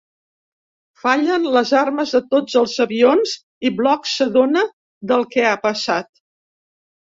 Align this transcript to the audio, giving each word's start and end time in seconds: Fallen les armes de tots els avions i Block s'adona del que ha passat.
Fallen 1.01 1.45
les 1.55 1.73
armes 1.81 2.13
de 2.15 2.21
tots 2.31 2.57
els 2.63 2.73
avions 2.87 3.35
i 3.69 3.73
Block 3.83 4.11
s'adona 4.15 4.67
del 5.15 5.29
que 5.37 5.49
ha 5.53 5.55
passat. 5.69 6.13